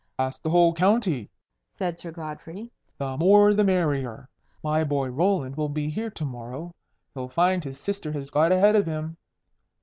[0.17, 1.29] "Ask the whole county,"
[1.77, 2.71] said Sir Godfrey.
[2.97, 4.27] "The more the merrier.
[4.63, 6.73] My boy Roland will be here to morrow.
[7.13, 9.17] He'll find his sister has got ahead of him.